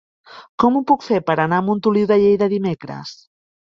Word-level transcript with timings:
Com 0.63 0.79
ho 0.79 0.81
puc 0.93 1.05
fer 1.09 1.21
per 1.29 1.37
anar 1.45 1.61
a 1.61 1.69
Montoliu 1.69 2.11
de 2.15 2.21
Lleida 2.25 2.53
dimecres? 2.59 3.19